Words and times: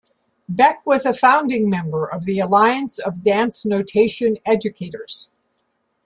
Beck 0.49 0.83
was 0.83 1.05
a 1.05 1.13
founding 1.13 1.69
member 1.69 2.07
of 2.07 2.25
the 2.25 2.39
Alliance 2.39 2.97
of 2.97 3.21
Dance 3.21 3.67
Notation 3.67 4.35
Educators. 4.47 5.29